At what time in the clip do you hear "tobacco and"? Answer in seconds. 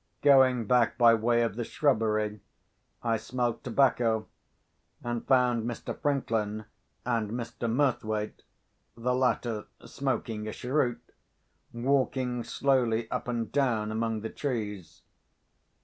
3.63-5.27